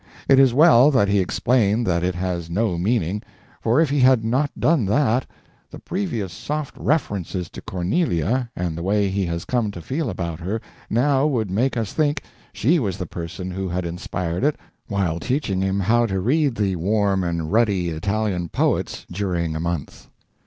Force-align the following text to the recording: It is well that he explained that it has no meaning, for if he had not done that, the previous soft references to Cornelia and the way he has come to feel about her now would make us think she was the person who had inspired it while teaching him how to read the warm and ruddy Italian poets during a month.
It 0.27 0.39
is 0.39 0.51
well 0.51 0.89
that 0.89 1.09
he 1.09 1.19
explained 1.19 1.85
that 1.85 2.03
it 2.03 2.15
has 2.15 2.49
no 2.49 2.75
meaning, 2.75 3.21
for 3.61 3.79
if 3.79 3.91
he 3.91 3.99
had 3.99 4.25
not 4.25 4.49
done 4.59 4.83
that, 4.87 5.27
the 5.69 5.77
previous 5.77 6.33
soft 6.33 6.75
references 6.79 7.51
to 7.51 7.61
Cornelia 7.61 8.49
and 8.55 8.75
the 8.75 8.81
way 8.81 9.09
he 9.09 9.27
has 9.27 9.45
come 9.45 9.69
to 9.69 9.79
feel 9.79 10.09
about 10.09 10.39
her 10.39 10.59
now 10.89 11.27
would 11.27 11.51
make 11.51 11.77
us 11.77 11.93
think 11.93 12.23
she 12.51 12.79
was 12.79 12.97
the 12.97 13.05
person 13.05 13.51
who 13.51 13.69
had 13.69 13.85
inspired 13.85 14.43
it 14.43 14.55
while 14.87 15.19
teaching 15.19 15.61
him 15.61 15.79
how 15.79 16.07
to 16.07 16.19
read 16.19 16.55
the 16.55 16.77
warm 16.77 17.23
and 17.23 17.51
ruddy 17.51 17.89
Italian 17.89 18.49
poets 18.49 19.05
during 19.11 19.55
a 19.55 19.59
month. 19.59 20.09